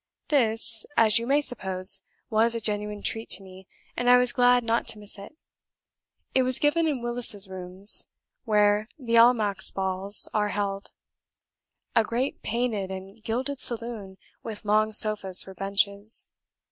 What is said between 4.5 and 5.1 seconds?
not to